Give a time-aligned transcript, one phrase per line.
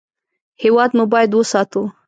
[0.63, 1.81] هېواد مو باید وساتو